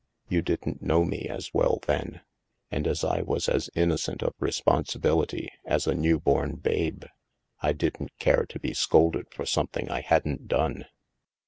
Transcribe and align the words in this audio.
You 0.29 0.41
didn't 0.41 0.81
know 0.81 1.05
me 1.05 1.27
as 1.29 1.53
well 1.53 1.77
then. 1.85 2.21
And 2.71 2.87
as 2.87 3.03
I 3.03 3.21
was 3.21 3.47
as 3.47 3.69
innocent 3.75 4.23
of 4.23 4.33
re 4.39 4.49
sponsibility 4.49 5.51
as 5.63 5.85
a 5.85 5.93
new 5.93 6.19
born 6.19 6.55
babe, 6.55 7.03
I 7.59 7.73
didn't 7.73 8.17
care 8.17 8.47
to 8.47 8.59
be 8.59 8.73
scolded 8.73 9.27
for 9.31 9.45
something 9.45 9.91
I 9.91 10.01
hadn't 10.01 10.47
done." 10.47 10.85